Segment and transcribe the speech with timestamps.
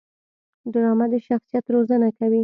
[0.71, 2.39] ډرامه د شخصیت روزنه کوي